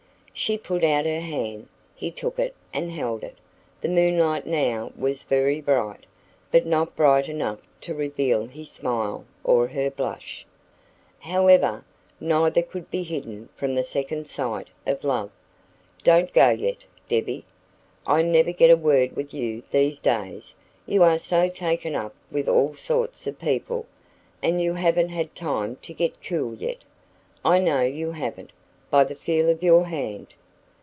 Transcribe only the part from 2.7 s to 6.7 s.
and held it. The moonlight now was very bright, but